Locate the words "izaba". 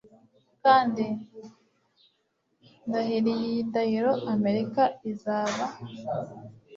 5.11-5.65